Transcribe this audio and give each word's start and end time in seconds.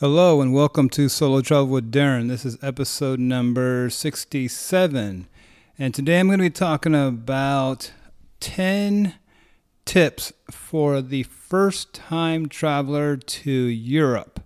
Hello 0.00 0.40
and 0.40 0.54
welcome 0.54 0.88
to 0.88 1.10
Solo 1.10 1.42
Travel 1.42 1.66
with 1.66 1.92
Darren. 1.92 2.28
This 2.28 2.46
is 2.46 2.56
episode 2.62 3.20
number 3.20 3.90
67. 3.90 5.28
And 5.78 5.94
today 5.94 6.18
I'm 6.18 6.28
going 6.28 6.38
to 6.38 6.44
be 6.44 6.48
talking 6.48 6.94
about 6.94 7.92
10 8.40 9.16
tips 9.84 10.32
for 10.50 11.02
the 11.02 11.24
first 11.24 11.92
time 11.92 12.48
traveler 12.48 13.18
to 13.18 13.50
Europe. 13.50 14.40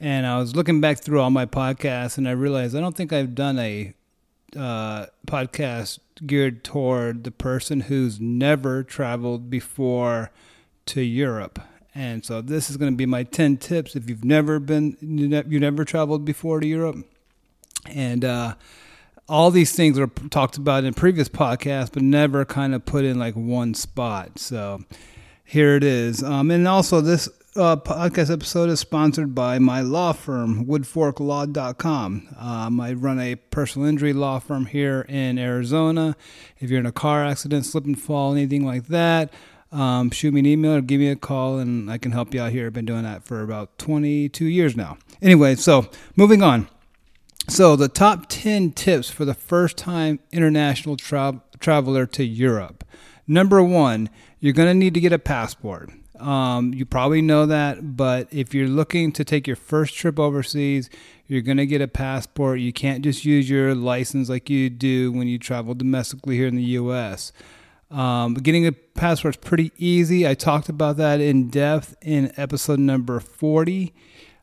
And 0.00 0.26
I 0.26 0.38
was 0.38 0.56
looking 0.56 0.80
back 0.80 1.00
through 1.00 1.20
all 1.20 1.28
my 1.28 1.44
podcasts 1.44 2.16
and 2.16 2.26
I 2.26 2.32
realized 2.32 2.74
I 2.74 2.80
don't 2.80 2.96
think 2.96 3.12
I've 3.12 3.34
done 3.34 3.58
a 3.58 3.92
uh, 4.56 5.04
podcast 5.26 5.98
geared 6.24 6.64
toward 6.64 7.24
the 7.24 7.30
person 7.30 7.82
who's 7.82 8.18
never 8.22 8.82
traveled 8.82 9.50
before 9.50 10.30
to 10.86 11.02
Europe. 11.02 11.58
And 11.98 12.24
so 12.24 12.40
this 12.40 12.70
is 12.70 12.76
going 12.76 12.92
to 12.92 12.96
be 12.96 13.06
my 13.06 13.24
10 13.24 13.56
tips 13.56 13.96
if 13.96 14.08
you've 14.08 14.24
never 14.24 14.60
been, 14.60 14.96
you've 15.00 15.60
never 15.60 15.84
traveled 15.84 16.24
before 16.24 16.60
to 16.60 16.66
Europe. 16.66 17.04
And 17.86 18.24
uh, 18.24 18.54
all 19.28 19.50
these 19.50 19.74
things 19.74 19.98
are 19.98 20.06
talked 20.30 20.56
about 20.56 20.84
in 20.84 20.94
previous 20.94 21.28
podcasts, 21.28 21.92
but 21.92 22.04
never 22.04 22.44
kind 22.44 22.72
of 22.72 22.84
put 22.84 23.04
in 23.04 23.18
like 23.18 23.34
one 23.34 23.74
spot. 23.74 24.38
So 24.38 24.84
here 25.44 25.74
it 25.74 25.82
is. 25.82 26.22
Um, 26.22 26.52
and 26.52 26.68
also, 26.68 27.00
this 27.00 27.28
uh, 27.56 27.74
podcast 27.74 28.32
episode 28.32 28.70
is 28.70 28.78
sponsored 28.78 29.34
by 29.34 29.58
my 29.58 29.80
law 29.80 30.12
firm, 30.12 30.66
woodforklaw.com. 30.66 32.28
Um, 32.38 32.80
I 32.80 32.92
run 32.92 33.18
a 33.18 33.34
personal 33.34 33.88
injury 33.88 34.12
law 34.12 34.38
firm 34.38 34.66
here 34.66 35.04
in 35.08 35.36
Arizona. 35.36 36.16
If 36.58 36.70
you're 36.70 36.78
in 36.78 36.86
a 36.86 36.92
car 36.92 37.24
accident, 37.24 37.66
slip 37.66 37.86
and 37.86 38.00
fall, 38.00 38.34
anything 38.34 38.64
like 38.64 38.86
that, 38.86 39.32
um, 39.72 40.10
shoot 40.10 40.32
me 40.32 40.40
an 40.40 40.46
email 40.46 40.74
or 40.74 40.80
give 40.80 41.00
me 41.00 41.08
a 41.08 41.16
call 41.16 41.58
and 41.58 41.90
I 41.90 41.98
can 41.98 42.12
help 42.12 42.32
you 42.32 42.40
out 42.40 42.52
here. 42.52 42.66
I've 42.66 42.72
been 42.72 42.86
doing 42.86 43.02
that 43.02 43.24
for 43.24 43.42
about 43.42 43.78
22 43.78 44.46
years 44.46 44.76
now. 44.76 44.98
Anyway, 45.20 45.54
so 45.56 45.88
moving 46.16 46.42
on. 46.42 46.68
So, 47.48 47.76
the 47.76 47.88
top 47.88 48.26
10 48.28 48.72
tips 48.72 49.08
for 49.08 49.24
the 49.24 49.32
first 49.32 49.78
time 49.78 50.20
international 50.32 50.98
tra- 50.98 51.40
traveler 51.58 52.04
to 52.04 52.22
Europe. 52.22 52.84
Number 53.26 53.62
one, 53.62 54.10
you're 54.38 54.52
going 54.52 54.68
to 54.68 54.74
need 54.74 54.92
to 54.94 55.00
get 55.00 55.14
a 55.14 55.18
passport. 55.18 55.90
Um, 56.20 56.74
you 56.74 56.84
probably 56.84 57.22
know 57.22 57.46
that, 57.46 57.96
but 57.96 58.28
if 58.30 58.52
you're 58.52 58.68
looking 58.68 59.12
to 59.12 59.24
take 59.24 59.46
your 59.46 59.56
first 59.56 59.94
trip 59.94 60.18
overseas, 60.18 60.90
you're 61.26 61.40
going 61.40 61.56
to 61.56 61.66
get 61.66 61.80
a 61.80 61.88
passport. 61.88 62.60
You 62.60 62.72
can't 62.72 63.02
just 63.02 63.24
use 63.24 63.48
your 63.48 63.74
license 63.74 64.28
like 64.28 64.50
you 64.50 64.68
do 64.68 65.10
when 65.12 65.26
you 65.26 65.38
travel 65.38 65.74
domestically 65.74 66.36
here 66.36 66.48
in 66.48 66.56
the 66.56 66.62
U.S. 66.62 67.32
Um, 67.90 68.34
getting 68.34 68.66
a 68.66 68.72
passport 68.72 69.36
is 69.36 69.40
pretty 69.40 69.72
easy. 69.76 70.26
I 70.26 70.34
talked 70.34 70.68
about 70.68 70.98
that 70.98 71.20
in 71.20 71.48
depth 71.48 71.96
in 72.02 72.32
episode 72.36 72.78
number 72.78 73.18
40. 73.20 73.94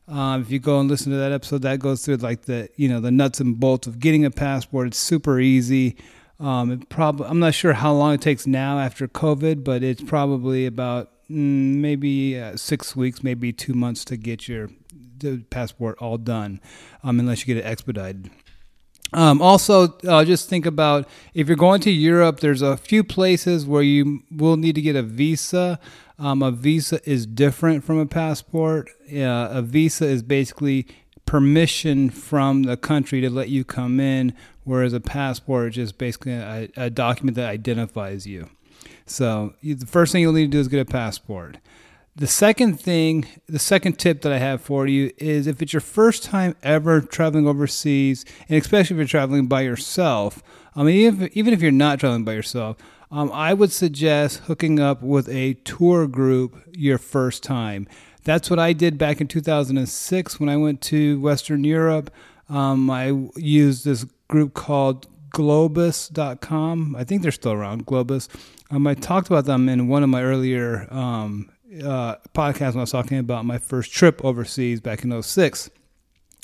Um, 0.08 0.42
if 0.42 0.50
you 0.50 0.58
go 0.58 0.80
and 0.80 0.88
listen 0.88 1.12
to 1.12 1.18
that 1.18 1.32
episode, 1.32 1.62
that 1.62 1.80
goes 1.80 2.04
through 2.04 2.16
like 2.16 2.42
the 2.42 2.68
you 2.76 2.88
know 2.88 3.00
the 3.00 3.10
nuts 3.10 3.40
and 3.40 3.58
bolts 3.58 3.86
of 3.86 3.98
getting 3.98 4.24
a 4.24 4.30
passport. 4.30 4.88
It's 4.88 4.98
super 4.98 5.40
easy. 5.40 5.96
Um, 6.38 6.80
probably 6.88 7.26
I'm 7.26 7.40
not 7.40 7.54
sure 7.54 7.72
how 7.72 7.92
long 7.92 8.14
it 8.14 8.20
takes 8.20 8.46
now 8.46 8.78
after 8.78 9.08
COVID, 9.08 9.64
but 9.64 9.82
it's 9.82 10.02
probably 10.02 10.66
about 10.66 11.10
mm, 11.30 11.76
maybe 11.76 12.38
uh, 12.38 12.56
six 12.56 12.94
weeks, 12.94 13.22
maybe 13.22 13.52
two 13.52 13.74
months 13.74 14.04
to 14.06 14.16
get 14.16 14.48
your 14.48 14.68
passport 15.50 15.96
all 15.98 16.18
done, 16.18 16.60
um, 17.02 17.18
unless 17.18 17.40
you 17.46 17.54
get 17.54 17.64
it 17.64 17.68
expedited. 17.68 18.30
Um, 19.12 19.40
also, 19.40 19.96
uh, 20.06 20.24
just 20.24 20.48
think 20.48 20.66
about 20.66 21.08
if 21.32 21.48
you're 21.48 21.56
going 21.56 21.80
to 21.82 21.90
Europe, 21.90 22.40
there's 22.40 22.62
a 22.62 22.76
few 22.76 23.04
places 23.04 23.64
where 23.64 23.82
you 23.82 24.22
will 24.30 24.56
need 24.56 24.74
to 24.74 24.82
get 24.82 24.96
a 24.96 25.02
visa. 25.02 25.78
Um, 26.18 26.42
a 26.42 26.50
visa 26.50 27.00
is 27.08 27.26
different 27.26 27.84
from 27.84 27.98
a 27.98 28.06
passport. 28.06 28.88
Uh, 29.12 29.48
a 29.50 29.62
visa 29.62 30.06
is 30.06 30.22
basically 30.22 30.86
permission 31.24 32.10
from 32.10 32.64
the 32.64 32.76
country 32.76 33.20
to 33.20 33.30
let 33.30 33.48
you 33.48 33.64
come 33.64 34.00
in, 34.00 34.32
whereas 34.64 34.92
a 34.92 35.00
passport 35.00 35.70
is 35.70 35.74
just 35.74 35.98
basically 35.98 36.32
a, 36.32 36.68
a 36.76 36.90
document 36.90 37.36
that 37.36 37.48
identifies 37.48 38.26
you. 38.26 38.48
So, 39.06 39.54
you, 39.60 39.74
the 39.76 39.86
first 39.86 40.12
thing 40.12 40.22
you'll 40.22 40.32
need 40.32 40.46
to 40.46 40.56
do 40.56 40.60
is 40.60 40.68
get 40.68 40.80
a 40.80 40.84
passport. 40.84 41.58
The 42.18 42.26
second 42.26 42.80
thing, 42.80 43.26
the 43.46 43.58
second 43.58 43.98
tip 43.98 44.22
that 44.22 44.32
I 44.32 44.38
have 44.38 44.62
for 44.62 44.86
you 44.86 45.12
is 45.18 45.46
if 45.46 45.60
it's 45.60 45.74
your 45.74 45.82
first 45.82 46.24
time 46.24 46.56
ever 46.62 47.02
traveling 47.02 47.46
overseas, 47.46 48.24
and 48.48 48.58
especially 48.58 48.94
if 48.94 48.98
you're 48.98 49.06
traveling 49.06 49.48
by 49.48 49.60
yourself, 49.60 50.42
I 50.74 50.82
mean, 50.82 50.94
even 50.94 51.22
if, 51.22 51.36
even 51.36 51.52
if 51.52 51.60
you're 51.60 51.70
not 51.70 52.00
traveling 52.00 52.24
by 52.24 52.32
yourself, 52.32 52.78
um, 53.10 53.30
I 53.34 53.52
would 53.52 53.70
suggest 53.70 54.38
hooking 54.46 54.80
up 54.80 55.02
with 55.02 55.28
a 55.28 55.54
tour 55.64 56.06
group 56.06 56.56
your 56.72 56.96
first 56.96 57.42
time. 57.42 57.86
That's 58.24 58.48
what 58.48 58.58
I 58.58 58.72
did 58.72 58.96
back 58.96 59.20
in 59.20 59.28
2006 59.28 60.40
when 60.40 60.48
I 60.48 60.56
went 60.56 60.80
to 60.82 61.20
Western 61.20 61.64
Europe. 61.64 62.10
Um, 62.48 62.88
I 62.90 63.28
used 63.36 63.84
this 63.84 64.06
group 64.26 64.54
called 64.54 65.06
Globus.com. 65.34 66.96
I 66.96 67.04
think 67.04 67.20
they're 67.20 67.30
still 67.30 67.52
around, 67.52 67.84
Globus. 67.84 68.28
Um, 68.70 68.86
I 68.86 68.94
talked 68.94 69.28
about 69.28 69.44
them 69.44 69.68
in 69.68 69.88
one 69.88 70.02
of 70.02 70.08
my 70.08 70.22
earlier 70.22 70.88
um, 70.90 71.50
uh, 71.82 72.16
podcast 72.34 72.68
when 72.70 72.78
I 72.78 72.80
was 72.82 72.92
talking 72.92 73.18
about 73.18 73.44
my 73.44 73.58
first 73.58 73.92
trip 73.92 74.24
overseas 74.24 74.80
back 74.80 75.04
in 75.04 75.22
06. 75.22 75.70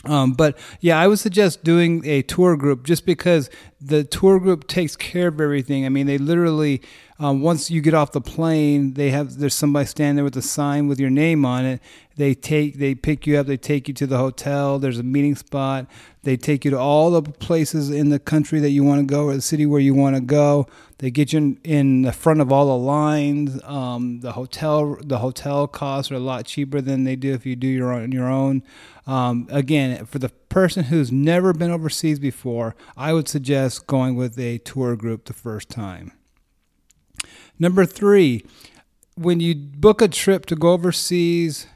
Um, 0.04 0.32
but 0.32 0.58
yeah, 0.80 0.98
I 0.98 1.06
would 1.06 1.18
suggest 1.20 1.62
doing 1.62 2.04
a 2.04 2.22
tour 2.22 2.56
group 2.56 2.84
just 2.84 3.06
because 3.06 3.50
the 3.84 4.04
tour 4.04 4.38
group 4.38 4.68
takes 4.68 4.94
care 4.94 5.28
of 5.28 5.40
everything. 5.40 5.84
I 5.84 5.88
mean, 5.88 6.06
they 6.06 6.18
literally, 6.18 6.82
um, 7.18 7.42
once 7.42 7.70
you 7.70 7.80
get 7.80 7.94
off 7.94 8.12
the 8.12 8.20
plane, 8.20 8.94
they 8.94 9.10
have 9.10 9.38
there's 9.38 9.54
somebody 9.54 9.86
standing 9.86 10.16
there 10.16 10.24
with 10.24 10.36
a 10.36 10.42
sign 10.42 10.86
with 10.86 11.00
your 11.00 11.10
name 11.10 11.44
on 11.44 11.64
it. 11.64 11.80
They 12.16 12.34
take, 12.34 12.78
they 12.78 12.94
pick 12.94 13.26
you 13.26 13.38
up, 13.38 13.46
they 13.46 13.56
take 13.56 13.88
you 13.88 13.94
to 13.94 14.06
the 14.06 14.18
hotel. 14.18 14.78
There's 14.78 14.98
a 14.98 15.02
meeting 15.02 15.34
spot. 15.34 15.86
They 16.22 16.36
take 16.36 16.64
you 16.64 16.70
to 16.72 16.78
all 16.78 17.10
the 17.10 17.22
places 17.22 17.90
in 17.90 18.10
the 18.10 18.18
country 18.18 18.60
that 18.60 18.70
you 18.70 18.84
want 18.84 19.00
to 19.00 19.06
go 19.06 19.24
or 19.24 19.34
the 19.34 19.40
city 19.40 19.66
where 19.66 19.80
you 19.80 19.94
want 19.94 20.14
to 20.14 20.22
go. 20.22 20.68
They 20.98 21.10
get 21.10 21.32
you 21.32 21.38
in, 21.38 21.58
in 21.64 22.02
the 22.02 22.12
front 22.12 22.40
of 22.40 22.52
all 22.52 22.66
the 22.66 22.84
lines. 22.84 23.60
Um, 23.64 24.20
the 24.20 24.32
hotel 24.32 24.96
the 25.02 25.18
hotel 25.18 25.66
costs 25.66 26.12
are 26.12 26.16
a 26.16 26.20
lot 26.20 26.44
cheaper 26.44 26.80
than 26.80 27.02
they 27.02 27.16
do 27.16 27.32
if 27.32 27.44
you 27.44 27.56
do 27.56 27.66
your 27.66 27.92
own 27.92 28.12
your 28.12 28.28
own. 28.28 28.62
Um, 29.04 29.48
again, 29.50 30.04
for 30.04 30.20
the 30.20 30.28
person 30.52 30.84
who's 30.84 31.10
never 31.10 31.52
been 31.52 31.70
overseas 31.70 32.18
before, 32.18 32.76
I 32.96 33.12
would 33.12 33.28
suggest 33.28 33.86
going 33.86 34.16
with 34.16 34.38
a 34.38 34.58
tour 34.58 34.96
group 34.96 35.24
the 35.24 35.32
first 35.32 35.70
time. 35.70 36.12
Number 37.58 37.86
three, 37.86 38.44
when 39.16 39.40
you 39.40 39.54
book 39.54 40.02
a 40.02 40.08
trip 40.08 40.46
to 40.46 40.56
go 40.56 40.72
overseas, 40.72 41.66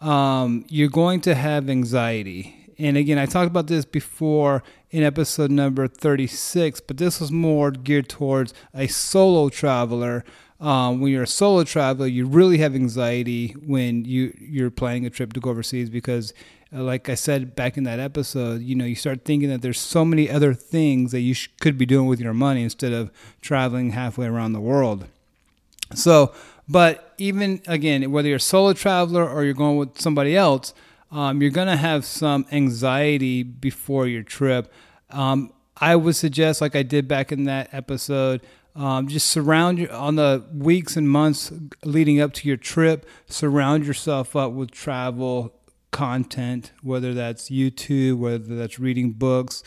um, 0.00 0.64
you're 0.68 0.88
going 0.88 1.20
to 1.22 1.34
have 1.34 1.68
anxiety 1.68 2.64
and 2.78 2.96
again, 2.96 3.18
I 3.18 3.26
talked 3.26 3.50
about 3.50 3.66
this 3.66 3.84
before 3.84 4.62
in 4.90 5.02
episode 5.02 5.50
number 5.50 5.86
36, 5.86 6.80
but 6.80 6.96
this 6.96 7.20
was 7.20 7.30
more 7.30 7.70
geared 7.70 8.08
towards 8.08 8.52
a 8.72 8.86
solo 8.86 9.48
traveler. 9.48 10.24
Um, 10.60 11.00
when 11.00 11.12
you're 11.12 11.24
a 11.24 11.26
solo 11.26 11.64
traveler, 11.64 12.06
you 12.06 12.26
really 12.26 12.58
have 12.58 12.74
anxiety 12.74 13.48
when 13.66 14.04
you 14.04 14.36
you're 14.40 14.70
planning 14.70 15.04
a 15.04 15.10
trip 15.10 15.32
to 15.32 15.40
go 15.40 15.50
overseas 15.50 15.90
because, 15.90 16.32
uh, 16.74 16.82
like 16.82 17.08
I 17.08 17.16
said 17.16 17.56
back 17.56 17.76
in 17.76 17.84
that 17.84 17.98
episode, 17.98 18.62
you 18.62 18.74
know 18.74 18.84
you 18.84 18.94
start 18.94 19.24
thinking 19.24 19.48
that 19.50 19.62
there's 19.62 19.80
so 19.80 20.04
many 20.04 20.30
other 20.30 20.54
things 20.54 21.12
that 21.12 21.20
you 21.20 21.34
sh- 21.34 21.48
could 21.60 21.76
be 21.76 21.86
doing 21.86 22.06
with 22.06 22.20
your 22.20 22.34
money 22.34 22.62
instead 22.62 22.92
of 22.92 23.10
traveling 23.40 23.90
halfway 23.90 24.26
around 24.26 24.52
the 24.52 24.60
world. 24.60 25.06
So, 25.94 26.32
but 26.68 27.14
even 27.18 27.60
again, 27.66 28.10
whether 28.10 28.28
you're 28.28 28.36
a 28.36 28.40
solo 28.40 28.72
traveler 28.72 29.28
or 29.28 29.44
you're 29.44 29.54
going 29.54 29.76
with 29.76 30.00
somebody 30.00 30.36
else, 30.36 30.72
um, 31.10 31.42
you're 31.42 31.50
to 31.50 31.76
have 31.76 32.04
some 32.04 32.46
anxiety 32.50 33.42
before 33.42 34.06
your 34.06 34.22
trip. 34.22 34.72
Um, 35.10 35.52
I 35.76 35.96
would 35.96 36.16
suggest, 36.16 36.60
like 36.60 36.74
I 36.76 36.82
did 36.82 37.08
back 37.08 37.32
in 37.32 37.44
that 37.44 37.68
episode, 37.72 38.40
um, 38.74 39.06
just 39.08 39.28
surround 39.28 39.78
you 39.78 39.88
on 39.88 40.16
the 40.16 40.44
weeks 40.52 40.96
and 40.96 41.08
months 41.08 41.52
leading 41.84 42.20
up 42.20 42.32
to 42.34 42.48
your 42.48 42.56
trip. 42.56 43.08
Surround 43.26 43.86
yourself 43.86 44.34
up 44.34 44.52
with 44.52 44.70
travel 44.70 45.54
content, 45.92 46.72
whether 46.82 47.14
that's 47.14 47.50
YouTube, 47.50 48.18
whether 48.18 48.56
that's 48.56 48.80
reading 48.80 49.12
books, 49.12 49.62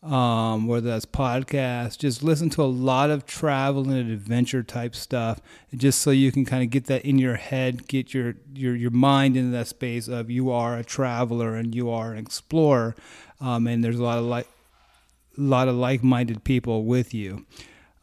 um, 0.00 0.68
whether 0.68 0.90
that's 0.90 1.06
podcasts. 1.06 1.98
Just 1.98 2.22
listen 2.22 2.50
to 2.50 2.62
a 2.62 2.64
lot 2.64 3.10
of 3.10 3.26
travel 3.26 3.90
and 3.90 4.10
adventure 4.10 4.62
type 4.62 4.94
stuff, 4.94 5.40
just 5.74 6.00
so 6.00 6.12
you 6.12 6.30
can 6.30 6.44
kind 6.44 6.62
of 6.62 6.70
get 6.70 6.86
that 6.86 7.04
in 7.04 7.18
your 7.18 7.34
head, 7.34 7.88
get 7.88 8.14
your 8.14 8.36
your 8.54 8.76
your 8.76 8.92
mind 8.92 9.36
into 9.36 9.50
that 9.50 9.66
space 9.66 10.06
of 10.06 10.30
you 10.30 10.50
are 10.52 10.76
a 10.76 10.84
traveler 10.84 11.56
and 11.56 11.74
you 11.74 11.90
are 11.90 12.12
an 12.12 12.18
explorer, 12.18 12.94
um, 13.40 13.66
and 13.66 13.82
there's 13.82 13.98
a 13.98 14.04
lot 14.04 14.18
of 14.18 14.24
like 14.24 14.46
a 15.36 15.40
lot 15.40 15.66
of 15.66 15.74
like-minded 15.74 16.44
people 16.44 16.84
with 16.84 17.12
you. 17.12 17.44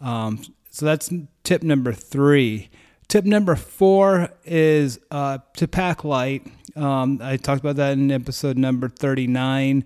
Um, 0.01 0.41
so 0.69 0.85
that's 0.85 1.11
tip 1.43 1.63
number 1.63 1.93
three. 1.93 2.69
Tip 3.07 3.25
number 3.25 3.55
four 3.55 4.29
is 4.45 4.99
uh, 5.09 5.39
to 5.57 5.67
pack 5.67 6.03
light. 6.03 6.45
Um, 6.75 7.19
I 7.21 7.37
talked 7.37 7.59
about 7.59 7.75
that 7.77 7.93
in 7.93 8.11
episode 8.11 8.57
number 8.57 8.87
39. 8.87 9.83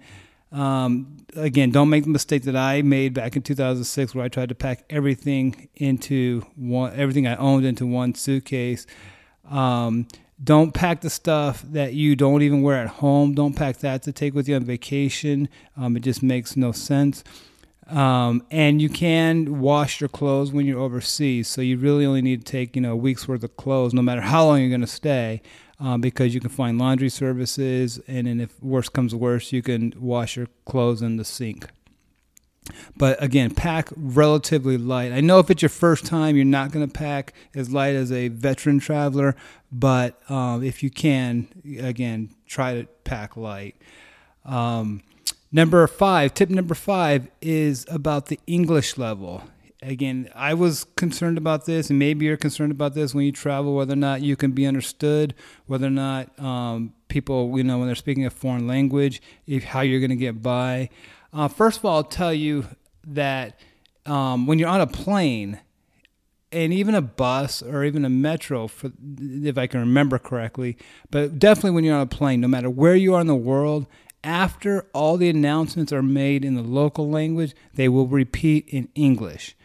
Um, 0.52 1.18
again, 1.36 1.72
don't 1.72 1.90
make 1.90 2.04
the 2.04 2.10
mistake 2.10 2.44
that 2.44 2.56
I 2.56 2.82
made 2.82 3.14
back 3.14 3.36
in 3.36 3.42
2006, 3.42 4.14
where 4.14 4.26
I 4.26 4.28
tried 4.28 4.50
to 4.50 4.56
pack 4.56 4.84
everything 4.90 5.70
into 5.76 6.46
one, 6.56 6.94
everything 6.96 7.26
I 7.26 7.36
owned 7.38 7.66
into 7.66 7.88
one 7.88 8.14
suitcase. 8.14 8.86
Um, 9.50 10.08
don't 10.44 10.74
pack 10.74 11.02
the 11.02 11.10
stuff 11.10 11.64
that 11.72 11.94
you 11.94 12.16
don't 12.16 12.42
even 12.42 12.62
wear 12.62 12.78
at 12.78 12.90
home. 12.90 13.34
Don't 13.34 13.56
pack 13.56 13.78
that 13.78 14.04
to 14.04 14.12
take 14.12 14.36
with 14.36 14.48
you 14.48 14.56
on 14.56 14.64
vacation. 14.64 15.50
Um, 15.78 15.96
it 15.98 16.02
just 16.02 16.22
makes 16.22 16.56
no 16.58 16.72
sense. 16.72 17.24
Um, 17.88 18.46
and 18.50 18.82
you 18.82 18.90
can 18.90 19.60
wash 19.60 20.00
your 20.00 20.08
clothes 20.08 20.52
when 20.52 20.66
you're 20.66 20.80
overseas. 20.80 21.48
So 21.48 21.62
you 21.62 21.78
really 21.78 22.06
only 22.06 22.22
need 22.22 22.46
to 22.46 22.52
take 22.52 22.76
you 22.76 22.82
know 22.82 22.94
a 22.94 22.96
week's 22.96 23.28
worth 23.28 23.44
of 23.44 23.58
clothes, 23.58 23.94
no 23.94 24.02
matter 24.02 24.22
how 24.22 24.46
long 24.46 24.60
you're 24.62 24.70
going 24.70 24.82
to 24.82 24.88
stay, 24.88 25.42
um, 25.80 26.02
because 26.02 26.34
you 26.34 26.40
can 26.40 26.50
find 26.50 26.80
laundry 26.80 27.10
services. 27.10 28.00
And 28.08 28.28
then 28.28 28.40
if 28.40 28.62
worse 28.64 28.90
comes 28.90 29.14
worse, 29.14 29.52
you 29.52 29.62
can 29.62 29.94
wash 29.98 30.38
your 30.38 30.48
clothes 30.66 31.02
in 31.02 31.18
the 31.18 31.26
sink. 31.26 31.68
But 32.96 33.22
again, 33.22 33.54
pack 33.54 33.90
relatively 33.96 34.78
light. 34.78 35.12
I 35.12 35.20
know 35.20 35.40
if 35.40 35.50
it's 35.50 35.62
your 35.62 35.70
first 35.70 36.06
time, 36.06 36.36
you're 36.36 36.46
not 36.46 36.72
going 36.72 36.88
to 36.88 36.92
pack 36.92 37.34
as 37.54 37.72
light 37.72 37.96
as 37.96 38.12
a 38.12 38.30
veteran 38.30 38.80
traveler, 38.80 39.36
but 39.72 40.20
um, 40.30 40.64
if 40.64 40.82
you 40.82 40.90
can, 40.90 41.48
again, 41.80 42.30
try 42.48 42.76
to 42.76 42.88
pack 43.04 43.36
light. 43.36 43.76
Um, 44.46 45.04
number 45.54 45.86
five, 45.88 46.34
tip 46.34 46.50
number 46.50 46.76
five 46.76 47.30
is 47.42 47.86
about 47.90 48.26
the 48.26 48.40
English 48.48 48.98
level. 48.98 49.44
Again, 49.82 50.30
I 50.34 50.54
was 50.54 50.86
concerned 50.96 51.38
about 51.38 51.66
this, 51.66 51.90
and 51.90 52.00
maybe 52.00 52.26
you're 52.26 52.38
concerned 52.38 52.72
about 52.72 52.96
this 52.96 53.14
when 53.14 53.26
you 53.26 53.32
travel, 53.32 53.76
whether 53.76 53.94
or 53.94 53.98
not 53.98 54.22
you 54.22 54.36
can 54.36 54.52
be 54.52 54.66
understood, 54.66 55.36
whether 55.68 55.88
or 55.88 55.92
not 55.92 56.38
um, 56.40 56.94
people, 57.10 57.56
you 57.58 57.64
know, 57.64 57.78
when 57.78 57.88
they're 57.88 57.96
speaking 57.96 58.26
a 58.26 58.30
foreign 58.30 58.66
language, 58.66 59.22
if 59.46 59.66
how 59.66 59.82
you're 59.82 60.00
going 60.00 60.10
to 60.10 60.16
get 60.16 60.42
by. 60.42 60.90
Uh, 61.32 61.48
first 61.48 61.80
of 61.80 61.86
all, 61.86 61.98
I'll 61.98 62.04
tell 62.04 62.34
you 62.34 62.66
that 63.06 63.60
um, 64.06 64.48
when 64.48 64.58
you're 64.58 64.70
on 64.70 64.82
a 64.82 64.88
plane, 64.88 65.60
and 66.54 66.72
even 66.72 66.94
a 66.94 67.02
bus 67.02 67.64
or 67.64 67.84
even 67.84 68.06
a 68.06 68.10
metro, 68.10 68.68
for 68.68 68.92
if 69.20 69.58
I 69.58 69.68
can 69.68 69.80
remember 69.80 70.20
correctly, 70.20 70.78
but 71.10 71.40
definitely 71.40 71.72
when 71.72 71.84
you're 71.84 71.96
on 71.96 72.02
a 72.02 72.06
plane, 72.06 72.42
no 72.42 72.48
matter 72.48 72.70
where 72.70 72.96
you 72.96 73.16
are 73.16 73.22
in 73.22 73.28
the 73.28 73.36
world, 73.36 73.88
after 74.24 74.86
all 74.94 75.18
the 75.18 75.30
announcements 75.30 75.92
are 75.92 76.04
made 76.04 76.46
in 76.46 76.56
the 76.56 76.62
local 76.62 77.10
language, 77.10 77.54
they 77.74 77.90
will 77.90 78.08
repeat 78.08 78.68
in 78.70 78.90
English. 78.96 79.56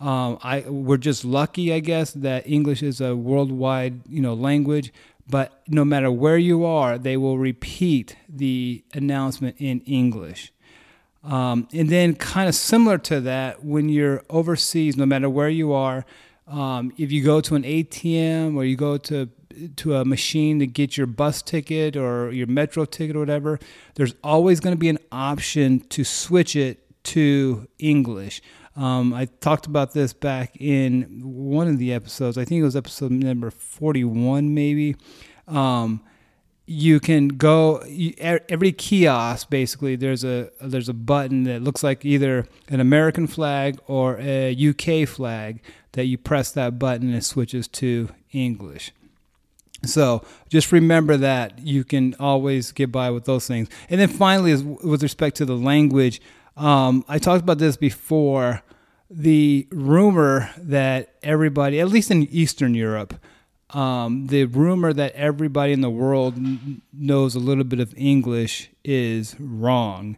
Um, 0.00 0.38
I 0.42 0.60
we're 0.60 0.98
just 0.98 1.24
lucky, 1.24 1.72
I 1.72 1.80
guess, 1.80 2.12
that 2.12 2.46
English 2.46 2.82
is 2.82 3.00
a 3.00 3.16
worldwide 3.16 4.00
you 4.08 4.20
know 4.20 4.34
language. 4.34 4.92
But 5.28 5.60
no 5.66 5.84
matter 5.84 6.10
where 6.10 6.38
you 6.38 6.64
are, 6.64 6.98
they 6.98 7.16
will 7.16 7.38
repeat 7.38 8.16
the 8.28 8.84
announcement 8.94 9.56
in 9.58 9.80
English. 9.80 10.52
Um, 11.24 11.66
and 11.72 11.88
then, 11.88 12.14
kind 12.14 12.48
of 12.48 12.54
similar 12.54 12.98
to 12.98 13.20
that, 13.22 13.64
when 13.64 13.88
you're 13.88 14.22
overseas, 14.30 14.96
no 14.96 15.06
matter 15.06 15.28
where 15.28 15.48
you 15.48 15.72
are, 15.72 16.04
um, 16.46 16.92
if 16.96 17.10
you 17.10 17.24
go 17.24 17.40
to 17.40 17.56
an 17.56 17.64
ATM 17.64 18.54
or 18.54 18.64
you 18.64 18.76
go 18.76 18.96
to 18.98 19.28
to 19.76 19.94
a 19.96 20.04
machine 20.04 20.58
to 20.58 20.66
get 20.66 20.96
your 20.96 21.06
bus 21.06 21.42
ticket 21.42 21.96
or 21.96 22.30
your 22.32 22.46
metro 22.46 22.84
ticket 22.84 23.16
or 23.16 23.20
whatever, 23.20 23.58
there's 23.94 24.14
always 24.22 24.60
going 24.60 24.74
to 24.74 24.78
be 24.78 24.88
an 24.88 24.98
option 25.10 25.80
to 25.88 26.04
switch 26.04 26.56
it 26.56 26.82
to 27.04 27.68
English. 27.78 28.42
Um, 28.76 29.14
I 29.14 29.26
talked 29.26 29.66
about 29.66 29.92
this 29.92 30.12
back 30.12 30.56
in 30.60 31.20
one 31.22 31.68
of 31.68 31.78
the 31.78 31.92
episodes. 31.92 32.36
I 32.36 32.44
think 32.44 32.60
it 32.60 32.64
was 32.64 32.76
episode 32.76 33.10
number 33.10 33.50
41, 33.50 34.52
maybe. 34.52 34.96
Um, 35.48 36.02
you 36.66 36.98
can 36.98 37.28
go 37.28 37.76
every 38.18 38.72
kiosk 38.72 39.48
basically 39.48 39.94
there's 39.94 40.24
a 40.24 40.50
there's 40.60 40.88
a 40.88 40.94
button 40.94 41.44
that 41.44 41.62
looks 41.62 41.84
like 41.84 42.04
either 42.04 42.44
an 42.68 42.80
American 42.80 43.28
flag 43.28 43.78
or 43.86 44.18
a 44.18 44.52
UK 44.52 45.08
flag 45.08 45.62
that 45.92 46.06
you 46.06 46.18
press 46.18 46.50
that 46.50 46.76
button 46.76 47.08
and 47.08 47.16
it 47.16 47.24
switches 47.24 47.68
to 47.68 48.08
English. 48.32 48.92
So 49.84 50.24
just 50.48 50.72
remember 50.72 51.16
that 51.18 51.58
you 51.58 51.84
can 51.84 52.14
always 52.18 52.72
get 52.72 52.90
by 52.90 53.10
with 53.10 53.24
those 53.24 53.46
things. 53.46 53.68
And 53.88 54.00
then 54.00 54.08
finally, 54.08 54.54
with 54.56 55.02
respect 55.02 55.36
to 55.36 55.44
the 55.44 55.56
language, 55.56 56.20
um, 56.56 57.04
I 57.08 57.18
talked 57.18 57.42
about 57.42 57.58
this 57.58 57.76
before. 57.76 58.62
The 59.08 59.68
rumor 59.70 60.50
that 60.58 61.14
everybody, 61.22 61.78
at 61.80 61.88
least 61.88 62.10
in 62.10 62.24
Eastern 62.24 62.74
Europe, 62.74 63.14
um, 63.70 64.26
the 64.26 64.46
rumor 64.46 64.92
that 64.92 65.12
everybody 65.12 65.72
in 65.72 65.80
the 65.80 65.90
world 65.90 66.34
knows 66.92 67.34
a 67.36 67.38
little 67.38 67.64
bit 67.64 67.78
of 67.78 67.94
English 67.96 68.68
is 68.84 69.36
wrong. 69.38 70.16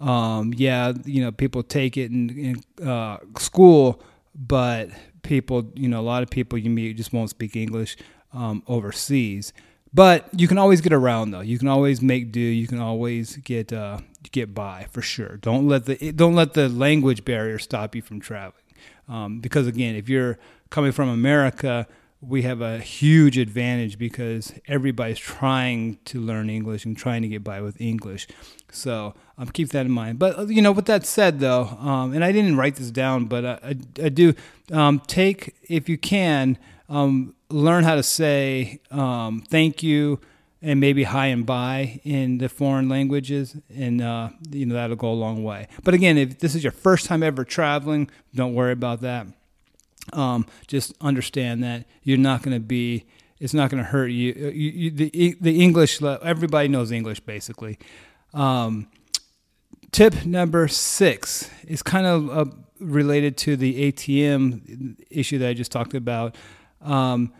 Um, 0.00 0.52
yeah, 0.56 0.92
you 1.04 1.20
know, 1.20 1.32
people 1.32 1.64
take 1.64 1.96
it 1.96 2.12
in, 2.12 2.30
in 2.78 2.86
uh, 2.86 3.18
school, 3.38 4.02
but 4.36 4.90
people, 5.22 5.72
you 5.74 5.88
know, 5.88 6.00
a 6.00 6.02
lot 6.02 6.22
of 6.22 6.30
people 6.30 6.58
you 6.58 6.70
meet 6.70 6.96
just 6.96 7.12
won't 7.12 7.30
speak 7.30 7.56
English 7.56 7.96
um, 8.32 8.62
overseas. 8.66 9.52
But 9.92 10.28
you 10.38 10.48
can 10.48 10.58
always 10.58 10.80
get 10.80 10.92
around 10.92 11.30
though. 11.30 11.40
You 11.40 11.58
can 11.58 11.68
always 11.68 12.02
make 12.02 12.30
do. 12.30 12.40
You 12.40 12.66
can 12.66 12.78
always 12.78 13.36
get 13.36 13.72
uh, 13.72 13.98
get 14.30 14.54
by 14.54 14.86
for 14.90 15.02
sure. 15.02 15.38
Don't 15.38 15.66
let 15.66 15.86
the 15.86 16.12
don't 16.12 16.34
let 16.34 16.54
the 16.54 16.68
language 16.68 17.24
barrier 17.24 17.58
stop 17.58 17.94
you 17.94 18.02
from 18.02 18.20
traveling. 18.20 18.62
Um, 19.08 19.40
because 19.40 19.66
again, 19.66 19.96
if 19.96 20.08
you're 20.08 20.38
coming 20.70 20.92
from 20.92 21.08
America, 21.08 21.86
we 22.20 22.42
have 22.42 22.60
a 22.60 22.78
huge 22.80 23.38
advantage 23.38 23.98
because 23.98 24.52
everybody's 24.66 25.18
trying 25.18 25.98
to 26.04 26.20
learn 26.20 26.50
English 26.50 26.84
and 26.84 26.96
trying 26.96 27.22
to 27.22 27.28
get 27.28 27.44
by 27.44 27.60
with 27.60 27.80
English. 27.80 28.26
So 28.72 29.14
um, 29.36 29.48
keep 29.48 29.68
that 29.70 29.86
in 29.86 29.92
mind. 29.92 30.18
But 30.18 30.38
uh, 30.38 30.46
you 30.46 30.60
know, 30.60 30.72
with 30.72 30.86
that 30.86 31.06
said, 31.06 31.38
though, 31.38 31.66
um, 31.80 32.12
and 32.12 32.24
I 32.24 32.32
didn't 32.32 32.56
write 32.56 32.76
this 32.76 32.90
down, 32.90 33.26
but 33.26 33.44
I, 33.44 33.58
I, 33.62 34.04
I 34.04 34.08
do 34.08 34.34
um, 34.72 35.00
take 35.06 35.54
if 35.62 35.88
you 35.88 35.96
can 35.96 36.58
um, 36.88 37.34
learn 37.50 37.84
how 37.84 37.94
to 37.94 38.02
say 38.02 38.80
um, 38.90 39.42
thank 39.48 39.82
you 39.82 40.20
and 40.60 40.80
maybe 40.80 41.04
hi 41.04 41.26
and 41.26 41.46
bye 41.46 42.00
in 42.02 42.38
the 42.38 42.48
foreign 42.48 42.88
languages, 42.88 43.56
and 43.72 44.02
uh, 44.02 44.30
you 44.50 44.66
know 44.66 44.74
that'll 44.74 44.96
go 44.96 45.10
a 45.10 45.14
long 45.14 45.44
way. 45.44 45.68
But 45.84 45.94
again, 45.94 46.18
if 46.18 46.40
this 46.40 46.56
is 46.56 46.64
your 46.64 46.72
first 46.72 47.06
time 47.06 47.22
ever 47.22 47.44
traveling, 47.44 48.10
don't 48.34 48.54
worry 48.54 48.72
about 48.72 49.02
that 49.02 49.28
um, 50.12 50.46
just 50.66 50.94
understand 51.00 51.62
that 51.64 51.86
you're 52.02 52.18
not 52.18 52.42
going 52.42 52.54
to 52.54 52.60
be 52.60 53.06
it's 53.40 53.54
not 53.54 53.70
going 53.70 53.82
to 53.82 53.88
hurt 53.88 54.08
you. 54.08 54.32
Uh, 54.36 54.48
you, 54.48 54.70
you. 54.70 54.90
the 54.90 55.36
the 55.40 55.62
English 55.62 56.02
everybody 56.02 56.68
knows 56.68 56.90
English 56.90 57.20
basically. 57.20 57.78
Um, 58.34 58.88
tip 59.92 60.24
number 60.24 60.68
six 60.68 61.50
is 61.66 61.82
kind 61.82 62.06
of 62.06 62.30
uh, 62.30 62.50
related 62.80 63.36
to 63.38 63.56
the 63.56 63.92
ATM 63.92 64.96
issue 65.10 65.38
that 65.38 65.48
I 65.48 65.54
just 65.54 65.72
talked 65.72 65.94
about. 65.94 66.36
Um, 66.80 67.32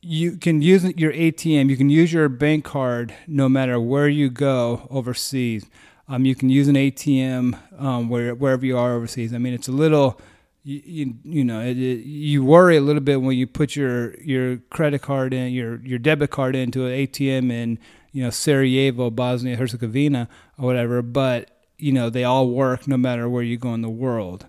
you 0.00 0.36
can 0.36 0.60
use 0.60 0.84
your 0.96 1.12
ATM. 1.12 1.70
You 1.70 1.76
can 1.76 1.88
use 1.88 2.12
your 2.12 2.28
bank 2.28 2.64
card 2.64 3.14
no 3.26 3.48
matter 3.48 3.80
where 3.80 4.08
you 4.08 4.28
go 4.28 4.86
overseas. 4.90 5.66
Um, 6.08 6.26
you 6.26 6.34
can 6.34 6.50
use 6.50 6.68
an 6.68 6.74
ATM 6.74 7.58
um, 7.80 8.10
where, 8.10 8.34
wherever 8.34 8.66
you 8.66 8.76
are 8.76 8.92
overseas. 8.92 9.32
I 9.32 9.38
mean, 9.38 9.54
it's 9.54 9.68
a 9.68 9.72
little 9.72 10.20
you, 10.64 10.82
you, 10.84 11.14
you 11.24 11.44
know 11.44 11.60
it, 11.60 11.78
it, 11.78 12.04
you 12.04 12.42
worry 12.42 12.76
a 12.76 12.80
little 12.80 13.02
bit 13.02 13.20
when 13.20 13.36
you 13.36 13.46
put 13.46 13.76
your 13.76 14.18
your 14.20 14.56
credit 14.70 15.02
card 15.02 15.34
in 15.34 15.52
your 15.52 15.80
your 15.84 15.98
debit 15.98 16.30
card 16.30 16.56
into 16.56 16.86
an 16.86 16.92
ATM 16.92 17.52
in 17.52 17.78
you 18.12 18.24
know 18.24 18.30
Sarajevo, 18.30 19.10
Bosnia 19.10 19.56
Herzegovina 19.56 20.28
or 20.58 20.64
whatever, 20.64 21.02
but 21.02 21.50
you 21.76 21.92
know 21.92 22.08
they 22.08 22.24
all 22.24 22.48
work 22.48 22.88
no 22.88 22.96
matter 22.96 23.28
where 23.28 23.42
you 23.42 23.58
go 23.58 23.74
in 23.74 23.82
the 23.82 23.90
world. 23.90 24.46